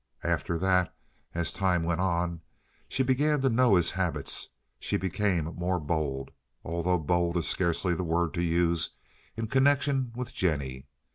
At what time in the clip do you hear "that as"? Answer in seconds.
0.57-1.53